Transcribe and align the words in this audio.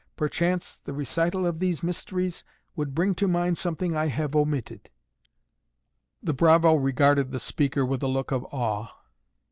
Perchance 0.15 0.77
the 0.83 0.93
recital 0.93 1.45
of 1.45 1.59
these 1.59 1.83
mysteries 1.83 2.43
would 2.75 2.95
bring 2.95 3.13
to 3.13 3.27
mind 3.27 3.59
something 3.59 3.95
I 3.95 4.07
have 4.07 4.35
omitted." 4.35 4.89
The 6.23 6.33
bravo 6.33 6.73
regarded 6.73 7.29
the 7.29 7.39
speaker 7.39 7.85
with 7.85 8.01
a 8.01 8.07
look 8.07 8.31
of 8.31 8.43
awe. 8.45 8.87